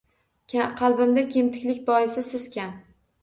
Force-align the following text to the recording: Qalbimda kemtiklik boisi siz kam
Qalbimda 0.79 1.25
kemtiklik 1.35 1.83
boisi 1.91 2.25
siz 2.31 2.47
kam 2.59 2.73